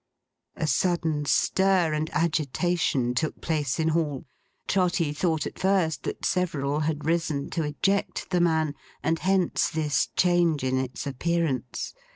A 0.55 0.65
sudden 0.65 1.25
stir 1.25 1.93
and 1.93 2.09
agitation 2.11 3.13
took 3.13 3.39
place 3.39 3.79
in 3.79 3.89
Hall. 3.89 4.25
Trotty 4.67 5.13
thought 5.13 5.45
at 5.45 5.59
first, 5.59 6.01
that 6.05 6.25
several 6.25 6.79
had 6.79 7.05
risen 7.05 7.51
to 7.51 7.61
eject 7.63 8.31
the 8.31 8.41
man; 8.41 8.73
and 9.03 9.19
hence 9.19 9.69
this 9.69 10.07
change 10.15 10.63
in 10.63 10.79
its 10.79 11.05
appearance. 11.05 11.93